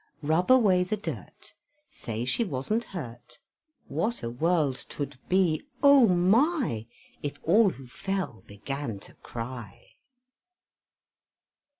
[0.23, 1.53] Rub away the dirt,
[1.87, 3.37] Say she wasn't hurt;
[3.87, 6.87] What a world 'twould be O my,
[7.21, 9.97] If all who fell began to cry!